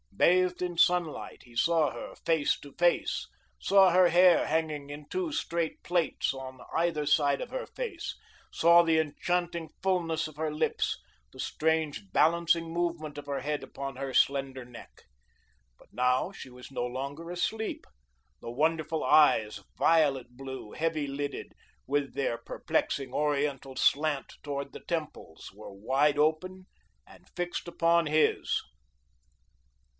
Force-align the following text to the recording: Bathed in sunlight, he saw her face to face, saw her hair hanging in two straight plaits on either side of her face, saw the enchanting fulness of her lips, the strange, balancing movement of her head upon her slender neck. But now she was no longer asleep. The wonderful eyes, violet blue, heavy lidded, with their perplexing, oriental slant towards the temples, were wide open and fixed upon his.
Bathed 0.17 0.61
in 0.61 0.77
sunlight, 0.77 1.43
he 1.45 1.55
saw 1.55 1.91
her 1.91 2.15
face 2.15 2.59
to 2.61 2.73
face, 2.73 3.27
saw 3.59 3.89
her 3.89 4.09
hair 4.09 4.45
hanging 4.45 4.91
in 4.91 5.07
two 5.09 5.31
straight 5.31 5.81
plaits 5.83 6.31
on 6.31 6.59
either 6.75 7.07
side 7.07 7.41
of 7.41 7.49
her 7.49 7.65
face, 7.65 8.15
saw 8.51 8.83
the 8.83 8.99
enchanting 8.99 9.69
fulness 9.81 10.27
of 10.27 10.35
her 10.37 10.51
lips, 10.53 10.99
the 11.33 11.39
strange, 11.39 12.11
balancing 12.11 12.71
movement 12.71 13.17
of 13.17 13.25
her 13.25 13.41
head 13.41 13.63
upon 13.63 13.95
her 13.95 14.13
slender 14.13 14.63
neck. 14.65 15.03
But 15.77 15.91
now 15.91 16.31
she 16.31 16.49
was 16.51 16.71
no 16.71 16.85
longer 16.85 17.29
asleep. 17.31 17.85
The 18.41 18.51
wonderful 18.51 19.03
eyes, 19.03 19.61
violet 19.75 20.31
blue, 20.37 20.71
heavy 20.73 21.07
lidded, 21.07 21.53
with 21.87 22.13
their 22.13 22.37
perplexing, 22.37 23.11
oriental 23.13 23.75
slant 23.75 24.33
towards 24.43 24.71
the 24.71 24.81
temples, 24.87 25.51
were 25.53 25.71
wide 25.73 26.17
open 26.19 26.65
and 27.07 27.27
fixed 27.35 27.67
upon 27.67 28.05
his. 28.05 28.61